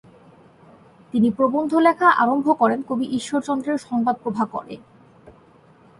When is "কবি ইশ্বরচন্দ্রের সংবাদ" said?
2.89-4.15